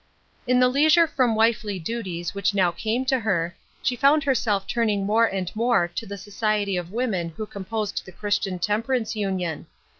In 0.47 0.59
the 0.59 0.67
leisure 0.67 1.05
from 1.05 1.35
wifely 1.35 1.77
duties 1.77 2.33
which 2.33 2.55
now 2.55 2.71
came 2.71 3.05
to 3.05 3.19
her, 3.19 3.55
she 3.83 3.95
found 3.95 4.23
herself 4.23 4.65
turning 4.65 5.05
more 5.05 5.25
and 5.25 5.55
more 5.55 5.87
to 5.89 6.07
the 6.07 6.17
society 6.17 6.75
of 6.75 6.89
the 6.89 6.95
women 6.95 7.29
who 7.37 7.45
composed 7.45 8.03
the 8.03 8.11
Christian 8.11 8.57
Temperance 8.57 9.15
Union. 9.15 9.67